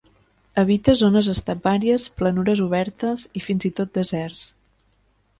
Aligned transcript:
Habita 0.59 0.93
zones 1.01 1.27
estepàries, 1.33 2.07
planures 2.21 2.63
obertes 2.67 3.25
i 3.41 3.43
fins 3.49 3.67
i 3.69 3.71
tot 3.81 3.93
deserts. 3.99 4.47